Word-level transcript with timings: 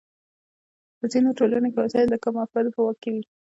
په 0.97 1.05
ځینو 1.11 1.29
ټولنو 1.37 1.67
کې 1.71 1.79
وسایل 1.81 2.07
د 2.11 2.15
کمو 2.23 2.43
افرادو 2.45 2.73
په 2.75 2.81
واک 2.85 2.97
کې 3.03 3.09
وي. 3.13 3.23